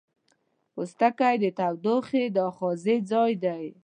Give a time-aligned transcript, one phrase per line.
[0.73, 3.65] پوستکی د تودوخې د آخذې ځای دی.